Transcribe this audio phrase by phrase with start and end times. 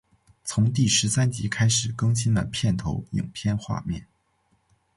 [0.43, 4.07] 从第十三集开始更新了片头影片画面。